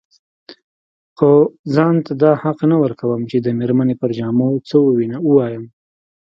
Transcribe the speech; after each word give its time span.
خو 1.17 1.31
ځان 1.75 1.95
ته 2.05 2.11
دا 2.23 2.31
حق 2.43 2.59
نه 2.71 2.77
ورکوم 2.83 3.21
چې 3.29 3.37
د 3.39 3.47
مېرمنې 3.59 3.95
پر 4.01 4.09
جامو 4.17 4.49
څه 4.69 4.75
ووايم. 5.27 5.65